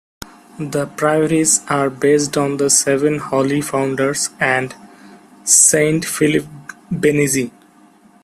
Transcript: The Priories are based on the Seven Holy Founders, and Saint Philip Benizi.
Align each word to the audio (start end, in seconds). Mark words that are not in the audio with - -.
The 0.57 0.87
Priories 0.87 1.61
are 1.69 1.91
based 1.91 2.35
on 2.35 2.57
the 2.57 2.71
Seven 2.71 3.19
Holy 3.19 3.61
Founders, 3.61 4.31
and 4.39 4.73
Saint 5.43 6.05
Philip 6.05 6.47
Benizi. 6.91 7.51